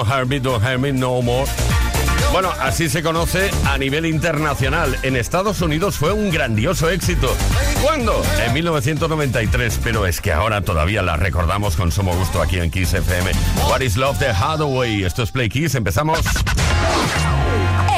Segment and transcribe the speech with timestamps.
[0.00, 1.50] Don't Hurt Me, Don't Hurt Me No More.
[2.32, 4.96] Bueno, así se conoce a nivel internacional.
[5.02, 7.36] En Estados Unidos fue un grandioso éxito.
[7.82, 8.22] ¿Cuándo?
[8.42, 12.94] En 1993, pero es que ahora todavía la recordamos con sumo gusto aquí en Kiss
[12.94, 13.30] FM.
[13.68, 15.04] What is Love the Hathaway?
[15.04, 16.20] Esto es Play Kiss, empezamos.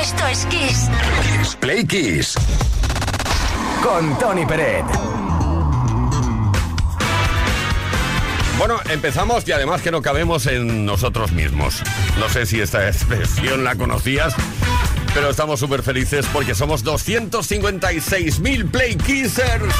[0.00, 0.90] Esto es Kiss.
[1.60, 2.34] Play Kiss.
[3.80, 5.11] Con Tony Peret.
[8.64, 11.82] Bueno, empezamos y además que no cabemos en nosotros mismos.
[12.20, 14.36] No sé si esta expresión la conocías,
[15.12, 19.74] pero estamos súper felices porque somos 256.000 Play Kissers.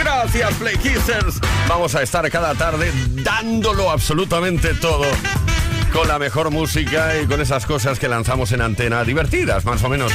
[0.00, 1.40] Gracias, Play Kissers.
[1.70, 2.92] Vamos a estar cada tarde
[3.22, 5.06] dándolo absolutamente todo
[5.90, 9.88] con la mejor música y con esas cosas que lanzamos en antena divertidas, más o
[9.88, 10.12] menos.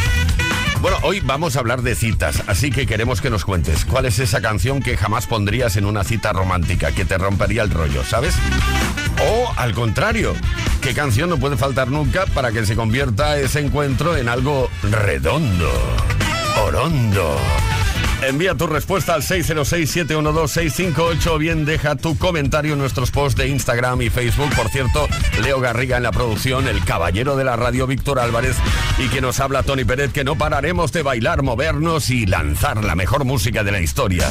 [0.84, 4.20] Bueno, hoy vamos a hablar de citas, así que queremos que nos cuentes cuál es
[4.20, 8.36] esa canción que jamás pondrías en una cita romántica, que te rompería el rollo, ¿sabes?
[9.26, 10.34] O al contrario,
[10.82, 15.72] ¿qué canción no puede faltar nunca para que se convierta ese encuentro en algo redondo,
[16.62, 17.40] orondo?
[18.28, 24.02] Envía tu respuesta al 606-712-658 o bien deja tu comentario en nuestros posts de Instagram
[24.02, 24.50] y Facebook.
[24.56, 25.08] Por cierto,
[25.42, 28.56] Leo Garriga en la producción, el caballero de la radio Víctor Álvarez
[28.98, 32.96] y que nos habla Tony Pérez, que no pararemos de bailar, movernos y lanzar la
[32.96, 34.28] mejor música de la historia.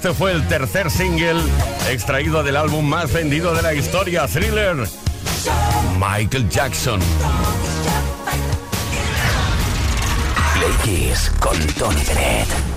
[0.00, 1.42] Este fue el tercer single
[1.90, 4.88] extraído del álbum más vendido de la historia, Thriller.
[5.98, 6.98] Michael Jackson.
[10.54, 12.69] Play con Tony Bennett.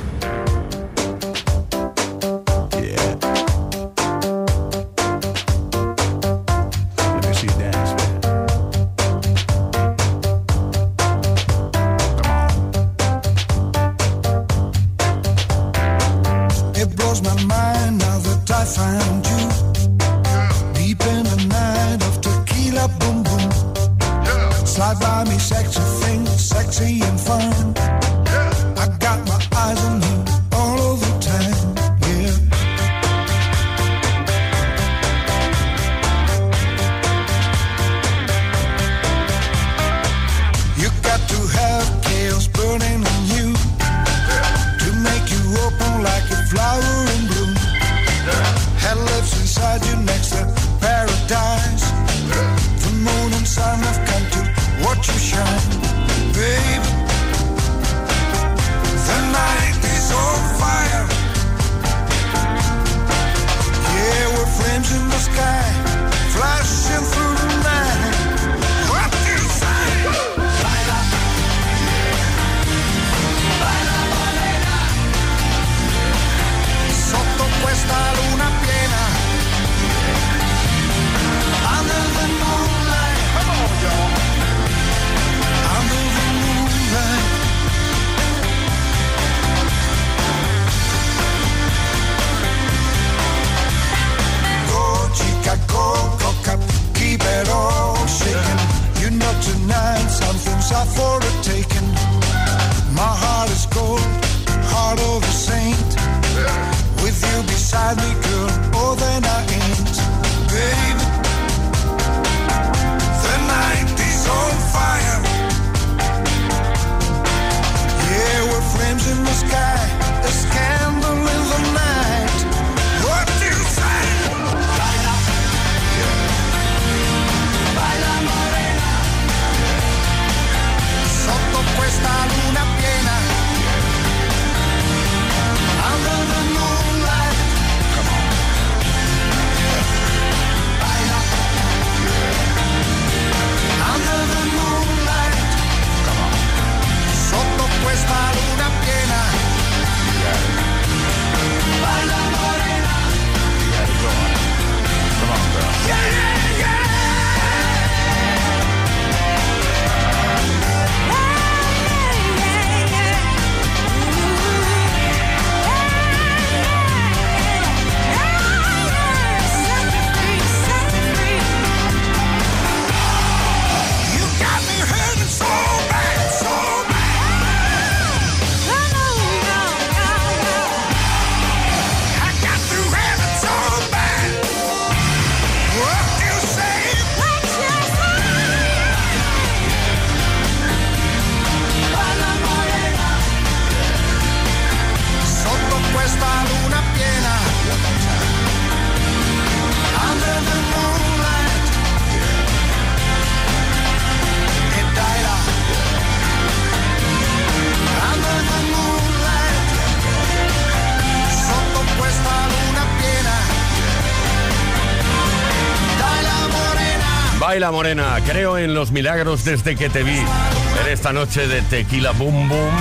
[217.53, 220.17] Baila morena, creo en los milagros desde que te vi.
[220.17, 222.74] En esta noche de tequila boom boom.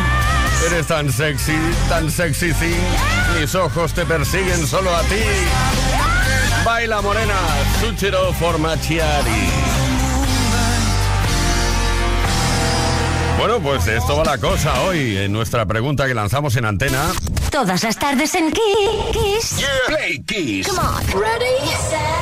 [0.66, 1.52] Eres tan sexy,
[1.90, 3.38] tan sexy thing.
[3.38, 5.20] Mis ojos te persiguen solo a ti.
[6.64, 7.34] Baila morena,
[7.82, 9.30] Suchero Formachiari.
[13.36, 17.12] Bueno, pues de esto va la cosa hoy en nuestra pregunta que lanzamos en antena.
[17.50, 19.66] Todas las tardes en Kiss.
[19.86, 20.66] Play Kiss.
[20.66, 21.04] Come on.
[21.20, 21.58] Ready,
[21.90, 22.21] set, go.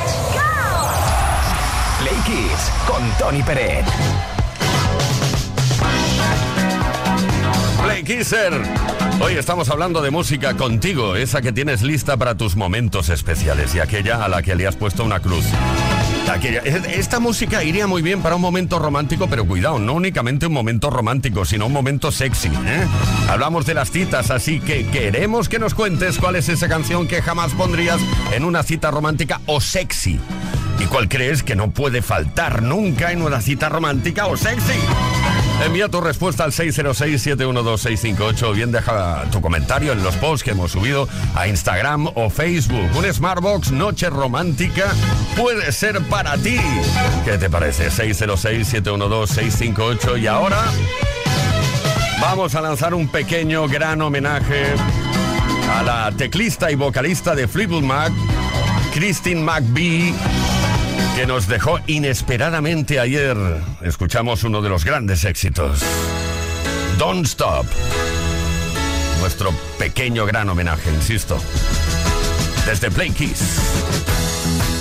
[2.91, 3.85] con Tony Peret.
[7.83, 8.51] Play Kisser.
[9.21, 13.79] Hoy estamos hablando de música contigo, esa que tienes lista para tus momentos especiales y
[13.79, 15.45] aquella a la que le has puesto una cruz.
[16.89, 20.89] Esta música iría muy bien para un momento romántico, pero cuidado, no únicamente un momento
[20.89, 22.49] romántico, sino un momento sexy.
[22.49, 22.87] ¿eh?
[23.29, 27.21] Hablamos de las citas, así que queremos que nos cuentes cuál es esa canción que
[27.21, 28.01] jamás pondrías
[28.33, 30.19] en una cita romántica o sexy.
[30.81, 34.79] ¿Y cuál crees que no puede faltar nunca en una cita romántica o sexy?
[35.63, 40.71] Envía tu respuesta al 606-712-658 o bien deja tu comentario en los posts que hemos
[40.71, 42.89] subido a Instagram o Facebook.
[42.95, 44.91] Un Smartbox Noche Romántica
[45.37, 46.59] puede ser para ti.
[47.25, 47.91] ¿Qué te parece?
[47.91, 50.63] 606-712-658 y ahora
[52.19, 54.65] vamos a lanzar un pequeño gran homenaje
[55.77, 58.11] a la teclista y vocalista de Fleetwood Mac,
[58.93, 60.11] Christine McBee
[61.21, 63.37] que nos dejó inesperadamente ayer.
[63.83, 65.83] Escuchamos uno de los grandes éxitos.
[66.97, 67.67] Don't Stop.
[69.19, 71.37] Nuestro pequeño gran homenaje, insisto.
[72.65, 74.80] Desde Play Kiss.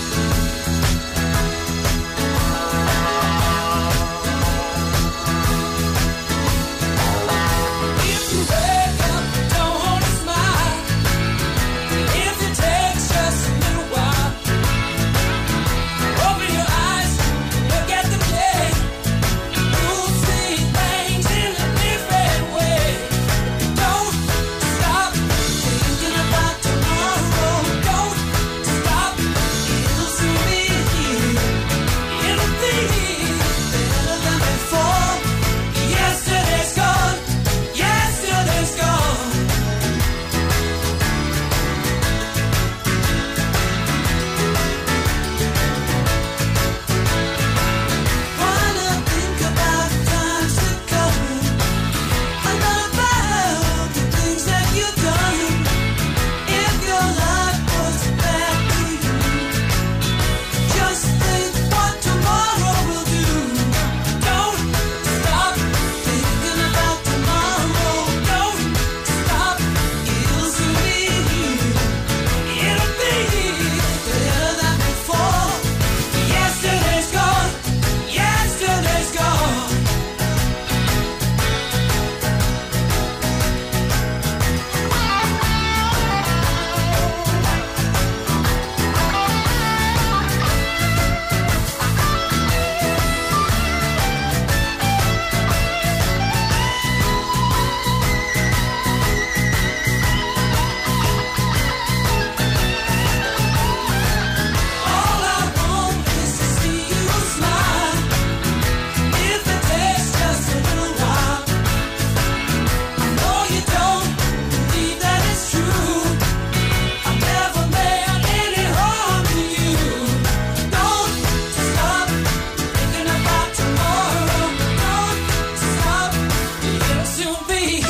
[127.66, 127.89] me.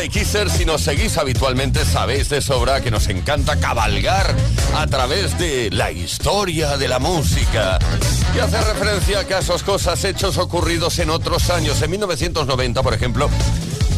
[0.00, 4.34] Play si nos seguís habitualmente sabéis de sobra que nos encanta cabalgar
[4.74, 7.78] a través de la historia de la música
[8.34, 11.82] y hacer referencia a casos, cosas, hechos ocurridos en otros años.
[11.82, 13.28] En 1990, por ejemplo,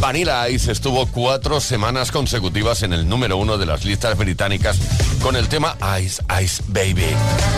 [0.02, 4.76] Vanilla Ice estuvo cuatro semanas consecutivas en el número uno de las listas británicas
[5.22, 7.06] con el tema Ice Ice Baby.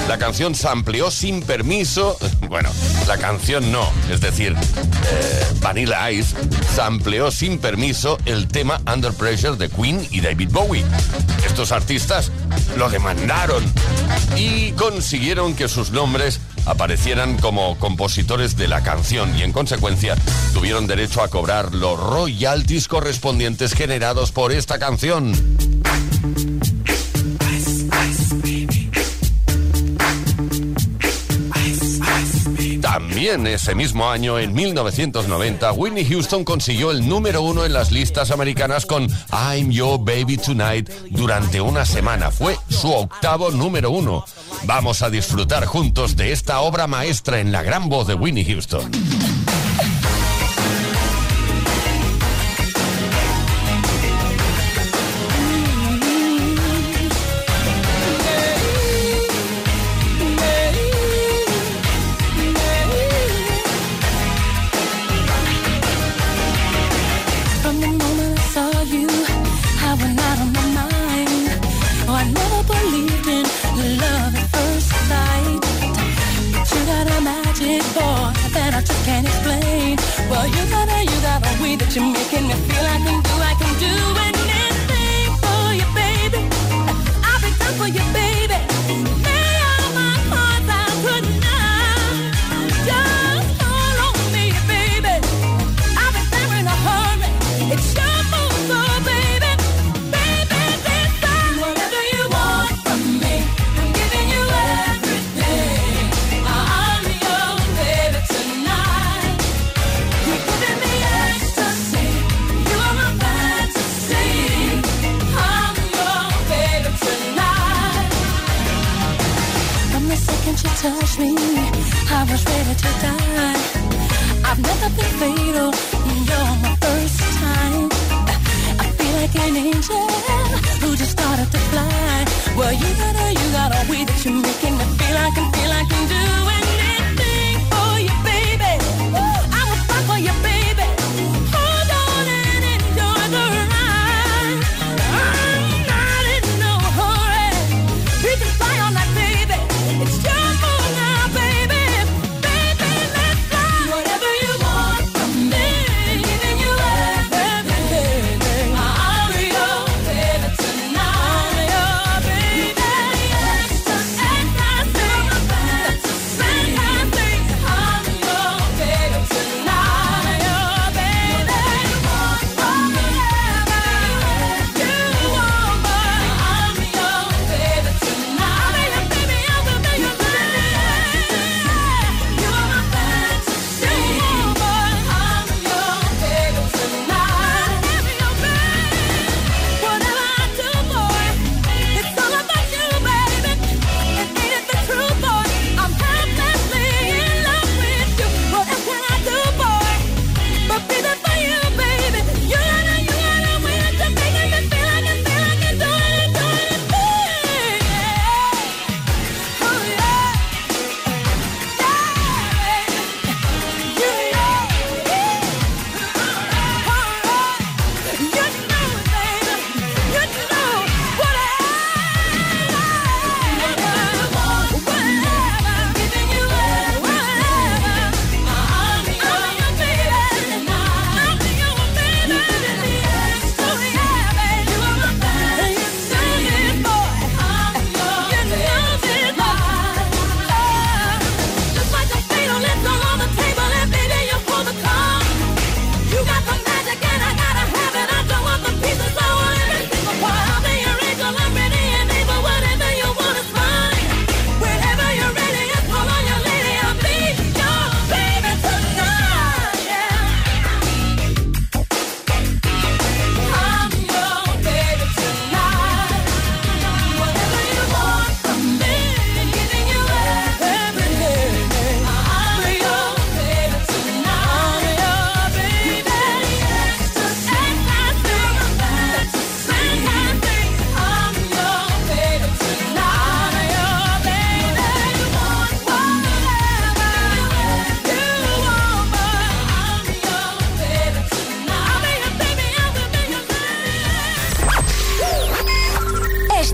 [0.09, 2.19] La canción se amplió sin permiso.
[2.55, 2.69] Bueno,
[3.09, 6.37] la canción no, es decir, eh, Vanilla Ice
[6.75, 10.85] se amplió sin permiso el tema Under Pressure de Queen y David Bowie.
[11.47, 12.31] Estos artistas
[12.77, 13.65] lo demandaron
[14.37, 20.17] y consiguieron que sus nombres aparecieran como compositores de la canción y en consecuencia
[20.53, 25.74] tuvieron derecho a cobrar los royalties correspondientes generados por esta canción.
[33.15, 38.33] También ese mismo año, en 1990, Whitney Houston consiguió el número uno en las listas
[38.33, 42.33] americanas con I'm Your Baby Tonight durante una semana.
[42.33, 44.25] Fue su octavo número uno.
[44.65, 48.91] Vamos a disfrutar juntos de esta obra maestra en la gran voz de Whitney Houston.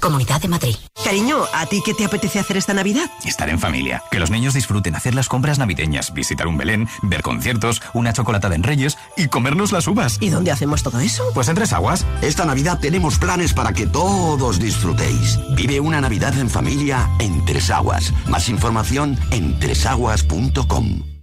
[0.00, 0.76] Comunidad de Madrid.
[1.04, 3.10] Cariño, ¿a ti qué te apetece hacer esta Navidad?
[3.24, 7.22] Estar en familia, que los niños disfruten hacer las compras navideñas, visitar un Belén, ver
[7.22, 10.18] conciertos, una chocolatada en Reyes y comernos las uvas.
[10.20, 11.24] ¿Y dónde hacemos todo eso?
[11.34, 12.04] Pues en Tres Aguas.
[12.22, 15.38] Esta Navidad tenemos planes para que todos disfrutéis.
[15.54, 18.12] Vive una Navidad en familia en Tres Aguas.
[18.26, 21.17] Más información en tresaguas.com.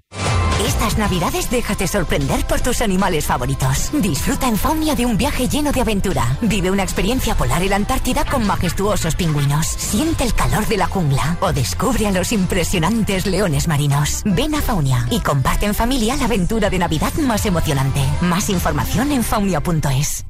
[0.65, 3.91] Estas navidades déjate sorprender por tus animales favoritos.
[3.93, 6.38] Disfruta en Faunia de un viaje lleno de aventura.
[6.41, 9.67] Vive una experiencia polar en la Antártida con majestuosos pingüinos.
[9.67, 14.21] Siente el calor de la jungla o descubre a los impresionantes leones marinos.
[14.25, 18.01] Ven a Faunia y comparte en familia la aventura de Navidad más emocionante.
[18.21, 20.25] Más información en faunia.es.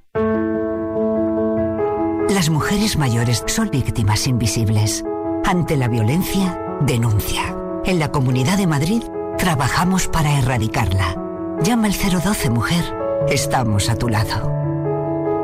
[2.30, 5.04] Las mujeres mayores son víctimas invisibles.
[5.45, 7.56] Ante la violencia, denuncia.
[7.86, 9.04] En la Comunidad de Madrid
[9.38, 11.15] trabajamos para erradicarla.
[11.62, 12.84] Llama al 012 Mujer.
[13.30, 14.52] Estamos a tu lado.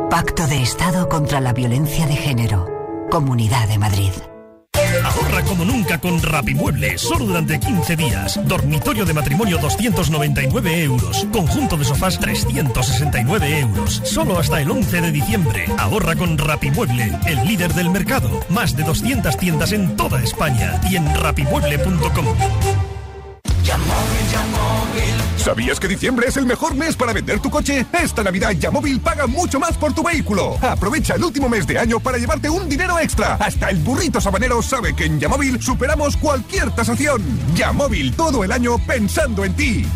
[0.10, 2.68] Pacto de Estado contra la Violencia de Género.
[3.10, 4.12] Comunidad de Madrid.
[5.04, 8.40] Ahorra como nunca con Rapimueble, solo durante 15 días.
[8.46, 11.26] Dormitorio de matrimonio 299 euros.
[11.32, 14.02] Conjunto de sofás 369 euros.
[14.04, 15.66] Solo hasta el 11 de diciembre.
[15.78, 18.30] Ahorra con Rapimueble, el líder del mercado.
[18.50, 22.91] Más de 200 tiendas en toda España y en rapimueble.com.
[25.42, 27.84] ¿Sabías que diciembre es el mejor mes para vender tu coche?
[27.94, 30.56] Esta Navidad Yamóvil paga mucho más por tu vehículo.
[30.62, 33.38] Aprovecha el último mes de año para llevarte un dinero extra.
[33.38, 37.24] Hasta el burrito sabanero sabe que en Yamóvil superamos cualquier tasación.
[37.56, 39.88] Yamóvil todo el año pensando en ti.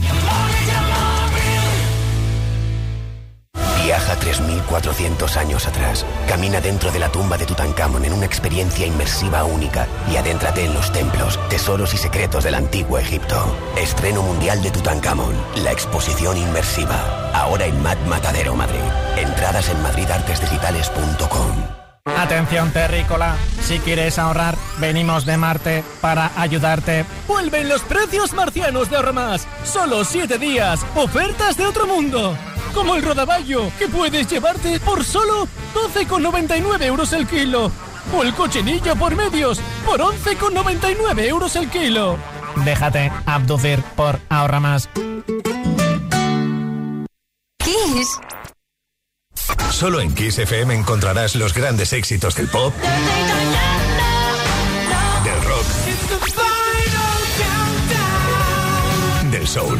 [4.41, 6.05] 3.400 años atrás.
[6.27, 10.73] Camina dentro de la tumba de Tutankamón en una experiencia inmersiva única y adéntrate en
[10.73, 13.55] los templos, tesoros y secretos del antiguo Egipto.
[13.77, 17.31] Estreno mundial de Tutankamón, la exposición inmersiva.
[17.33, 18.79] Ahora en Mat Matadero, Madrid.
[19.17, 21.85] Entradas en madridartesdigitales.com.
[22.05, 27.03] Atención terrícola, si quieres ahorrar, venimos de Marte para ayudarte.
[27.27, 29.47] Vuelven los precios marcianos de Ahorramás.
[29.63, 30.85] Solo 7 días.
[30.95, 32.37] Ofertas de otro mundo.
[32.75, 37.71] Como el rodaballo, que puedes llevarte por solo 12,99 euros el kilo.
[38.13, 42.17] O el cochinillo por medios, por 11,99 euros el kilo.
[42.65, 44.89] Déjate abducir por Ahorra Más.
[47.63, 48.19] Kiss.
[49.71, 52.73] Solo en Kiss FM encontrarás los grandes éxitos del pop,
[55.23, 55.65] del rock,
[59.31, 59.79] del soul.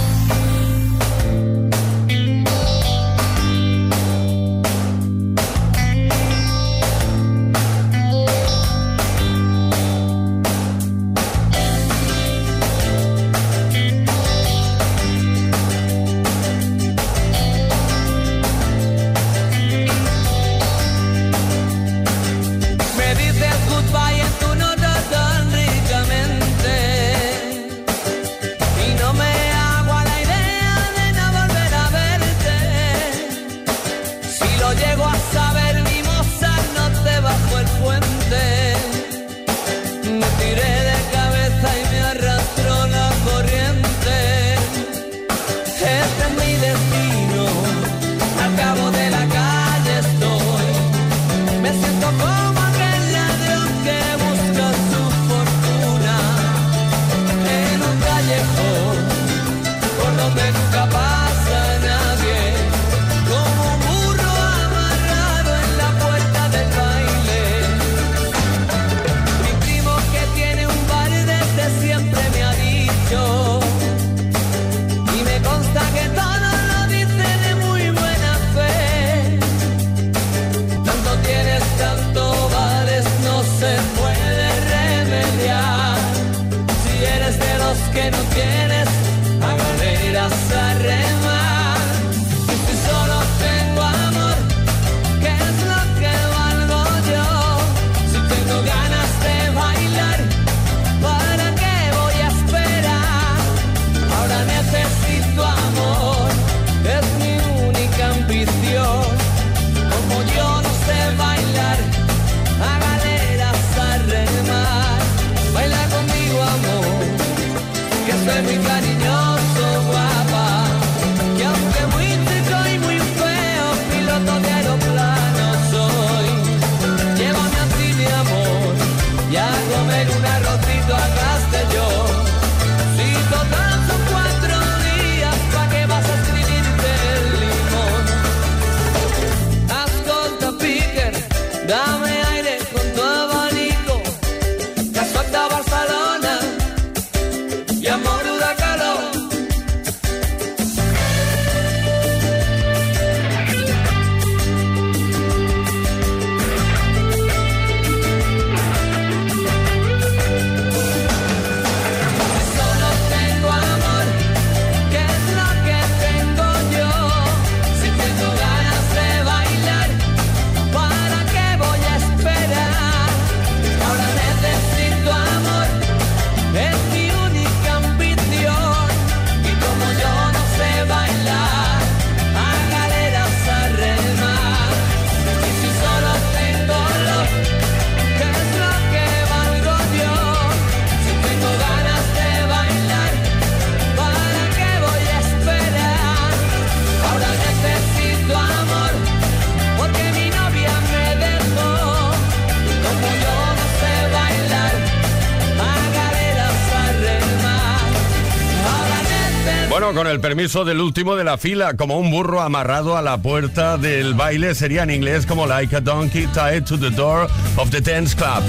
[209.95, 213.77] Con el permiso del último de la fila, como un burro amarrado a la puerta
[213.77, 217.81] del baile, sería en inglés como like a donkey tied to the door of the
[217.81, 218.41] dance club.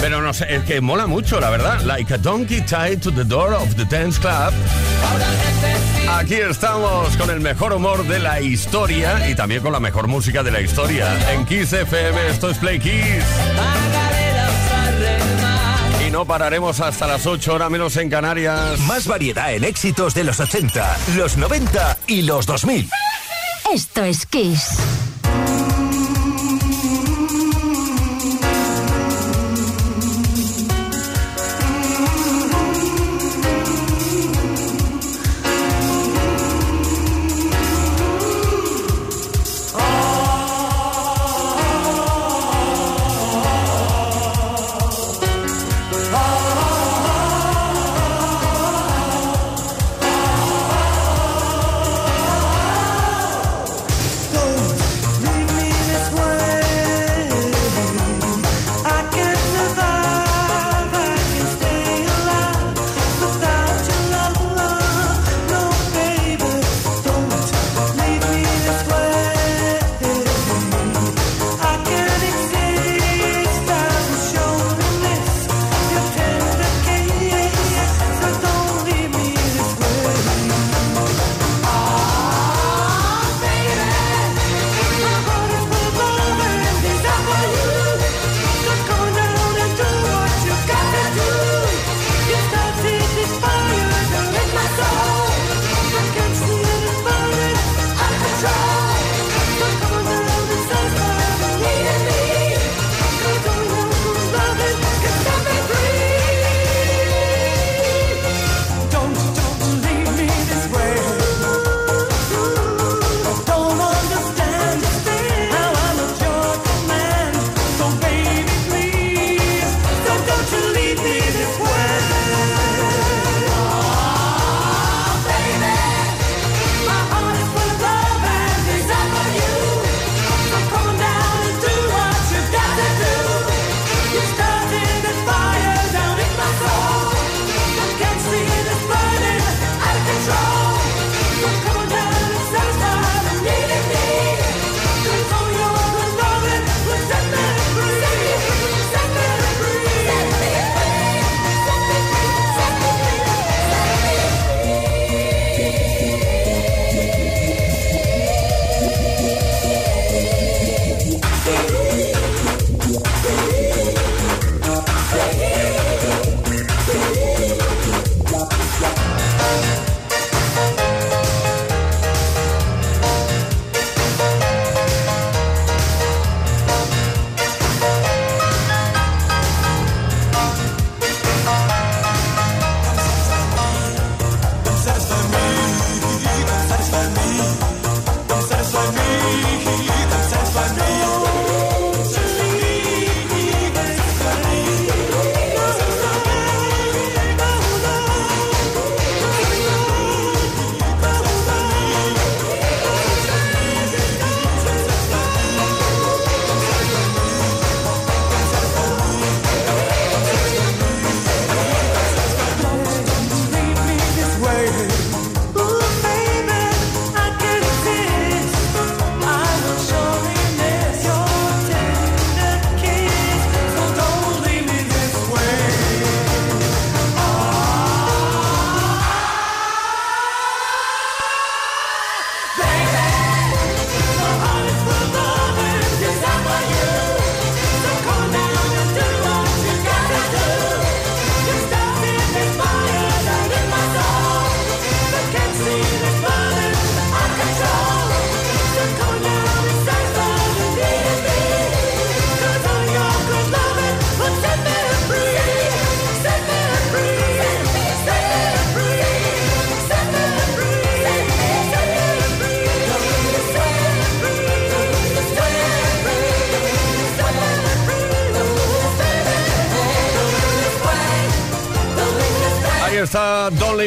[0.00, 1.82] Pero no sé, es que mola mucho, la verdad.
[1.82, 4.54] Like a donkey tied to the door of the dance club.
[6.18, 10.42] Aquí estamos con el mejor humor de la historia y también con la mejor música
[10.42, 11.14] de la historia.
[11.32, 14.05] En Kiss FM, esto es Play Kiss.
[16.06, 18.78] Y no pararemos hasta las 8 horas menos en Canarias.
[18.80, 22.88] Más variedad en éxitos de los 80, los 90 y los 2000.
[23.74, 24.78] Esto es Kiss.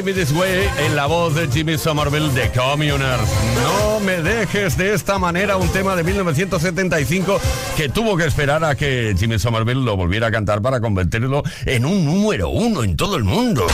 [0.02, 3.30] Leave This Way en la voz de Jimmy Somerville de Communers.
[3.62, 7.42] No me dejes de esta manera un tema de 1975
[7.76, 11.86] que tuvo que esperar a que Jimmy Somerville lo volviera a cantar para convertirlo en
[11.86, 13.68] un número uno en todo el mundo.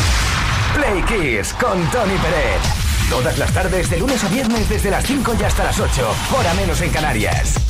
[0.73, 2.61] Play Kiss con Tony Pérez.
[3.07, 6.15] Todas las tardes, de lunes a viernes, desde las 5 y hasta las 8.
[6.35, 7.64] Hora menos en Canarias.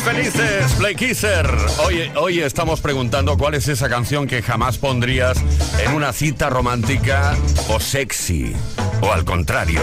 [0.00, 1.46] Felices, Play Kisser.
[1.84, 5.38] Hoy, hoy estamos preguntando cuál es esa canción que jamás pondrías
[5.84, 7.36] en una cita romántica
[7.68, 8.54] o sexy.
[9.04, 9.82] O al contrario,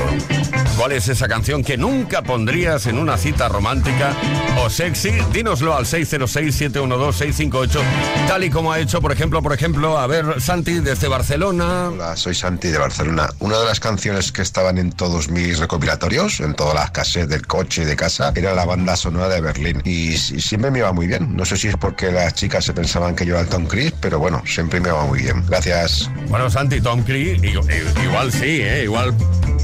[0.75, 4.15] ¿cuál es esa canción que nunca pondrías en una cita romántica
[4.57, 5.11] o sexy?
[5.31, 7.79] Dínoslo al 606-712-658,
[8.27, 11.89] tal y como ha hecho, por ejemplo, por ejemplo, a ver, Santi, desde Barcelona.
[11.89, 13.29] Hola, soy Santi de Barcelona.
[13.37, 17.45] Una de las canciones que estaban en todos mis recopilatorios, en todas las cassettes del
[17.45, 19.83] coche y de casa, era la banda sonora de Berlín.
[19.85, 21.35] Y, y siempre me iba muy bien.
[21.35, 23.93] No sé si es porque las chicas se pensaban que yo era el Tom Cruise,
[24.01, 25.43] pero bueno, siempre me va muy bien.
[25.47, 26.09] Gracias.
[26.27, 27.67] Bueno, Santi, Tom Cruise, igual,
[28.03, 28.85] igual sí, ¿eh?
[28.85, 29.10] igual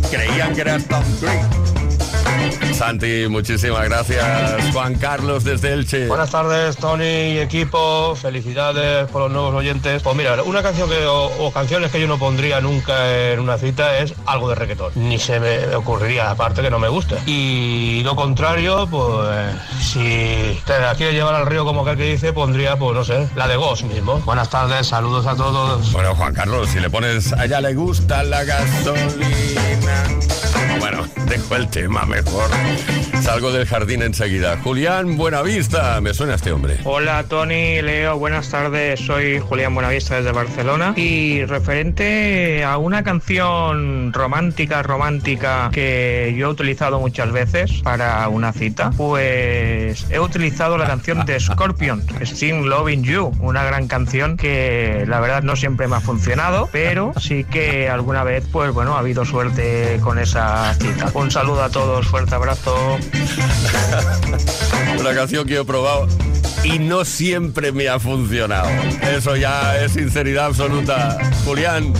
[0.10, 1.87] creían que era Tom Cruise.
[2.74, 4.24] Santi, muchísimas gracias.
[4.72, 6.08] Juan Carlos desde Elche.
[6.08, 8.16] Buenas tardes, Tony y equipo.
[8.16, 10.04] Felicidades por los nuevos oyentes.
[10.04, 13.58] Pues mira, una canción que, o, o canciones que yo no pondría nunca en una
[13.58, 14.92] cita es algo de reggaetón.
[14.96, 17.18] Ni se me ocurriría, aparte que no me guste.
[17.26, 22.32] Y lo contrario, pues si te la quieres llevar al río como aquel que dice,
[22.34, 24.20] pondría, pues no sé, la de Ghost mismo.
[24.20, 25.92] Buenas tardes, saludos a todos.
[25.92, 30.04] Bueno, Juan Carlos, si le pones a ella le gusta la gasolina.
[30.80, 32.50] Bueno, dejo el tema mejor.
[33.22, 34.58] Salgo del jardín enseguida.
[34.64, 36.78] Julián Buenavista, me suena este hombre.
[36.84, 39.00] Hola Tony, Leo, buenas tardes.
[39.00, 40.94] Soy Julián Buenavista desde Barcelona.
[40.96, 48.54] Y referente a una canción romántica, romántica que yo he utilizado muchas veces para una
[48.54, 55.06] cita, pues he utilizado la canción de Scorpion, Still Loving You, una gran canción que
[55.08, 59.00] la verdad no siempre me ha funcionado, pero sí que alguna vez, pues bueno, ha
[59.00, 61.12] habido suerte con esa cita.
[61.14, 62.76] Un saludo a todos, fuerte abrazo.
[65.00, 66.08] Una canción que he probado
[66.64, 68.70] y no siempre me ha funcionado.
[69.02, 71.18] Eso ya es sinceridad absoluta.
[71.46, 71.94] Julián,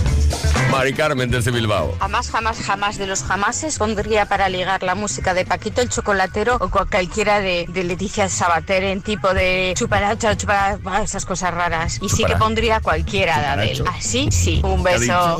[0.70, 1.96] Mari Carmen desde Bilbao.
[1.98, 6.56] Jamás, jamás, jamás de los jamases pondría para ligar la música de Paquito el Chocolatero
[6.60, 11.98] o cualquiera de, de Leticia Sabater en tipo de chuparacha, chupara, esas cosas raras.
[12.02, 13.76] Y sí que pondría cualquiera de Adele.
[13.76, 13.98] Chuparacho.
[13.98, 14.60] Así, sí.
[14.62, 15.38] Un ¿Qué ha beso.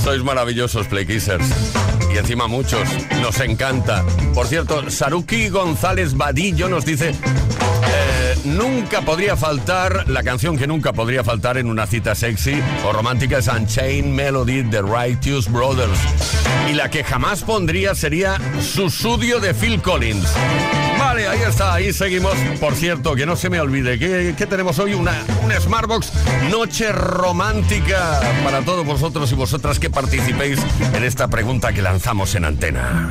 [0.04, 1.46] Sois maravillosos, Playkissers.
[2.12, 2.88] Y encima muchos.
[3.20, 4.04] Nos encanta.
[4.34, 7.10] Por cierto, Saruki González Vadillo nos dice...
[7.10, 12.92] eh, nunca podría faltar, la canción que nunca podría faltar en una cita sexy o
[12.92, 15.98] romántica es Unchained Melody de Righteous Brothers.
[16.70, 20.26] Y la que jamás pondría sería Susudio de Phil Collins.
[21.10, 22.34] Vale, ahí está, ahí seguimos.
[22.60, 26.12] Por cierto, que no se me olvide, que, tenemos hoy una, una Smartbox
[26.52, 30.60] Noche Romántica para todos vosotros y vosotras que participéis
[30.94, 33.10] en esta pregunta que lanzamos en antena.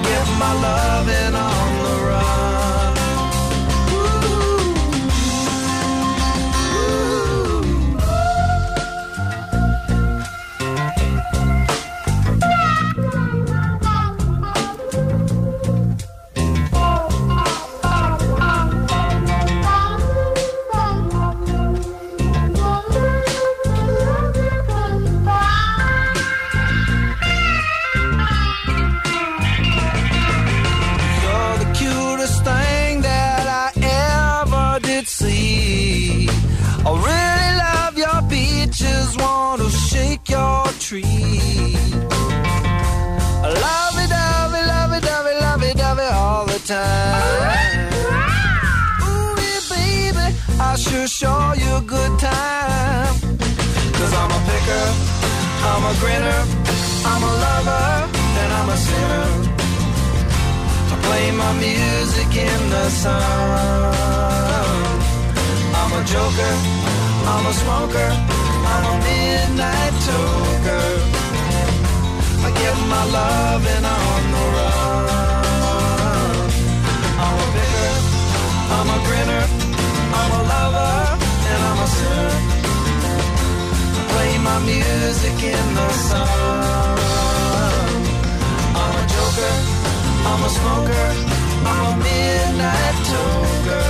[0.00, 1.79] I get my loving on the
[50.80, 53.14] sure show you a good time.
[53.98, 54.86] Cause I'm a picker,
[55.68, 56.40] I'm a grinner,
[57.04, 57.86] I'm a lover,
[58.40, 59.28] and I'm a sinner.
[60.92, 63.14] I play my music in the sun.
[65.80, 66.54] I'm a joker,
[67.32, 68.10] I'm a smoker,
[68.72, 70.88] I'm a midnight toker.
[72.46, 76.48] I get my loving on the run.
[77.24, 77.92] I'm a picker,
[78.76, 79.59] I'm a grinner,
[80.30, 80.94] I'm a lover,
[81.50, 82.34] and I'm a sinner.
[83.98, 86.98] I play my music in the sun.
[88.80, 89.54] I'm a joker.
[90.30, 91.08] I'm a smoker,
[91.70, 93.88] I'm a midnight toker.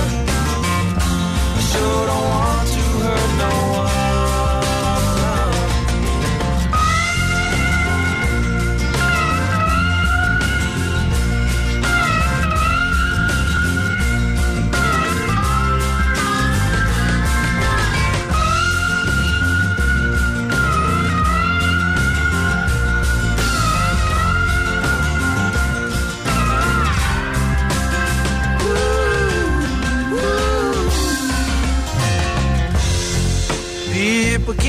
[1.57, 3.60] I sure don't want to hurt no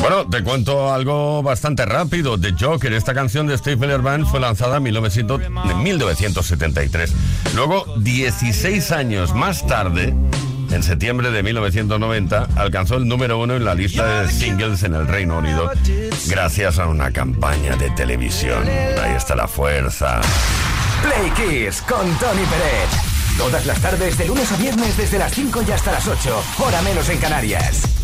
[0.00, 2.38] Bueno, te cuento algo bastante rápido.
[2.38, 7.12] The Joker, esta canción de Steve Miller Band fue lanzada en 1900 en 1973.
[7.54, 10.14] Luego, 16 años más tarde,
[10.70, 15.06] en septiembre de 1990, alcanzó el número uno en la lista de singles en el
[15.06, 15.70] Reino Unido,
[16.26, 18.68] gracias a una campaña de televisión.
[19.02, 20.20] Ahí está la fuerza.
[21.02, 23.14] Play Kiss con Tony Peret.
[23.38, 26.82] Todas las tardes, de lunes a viernes, desde las 5 y hasta las 8, hora
[26.82, 28.03] menos en Canarias.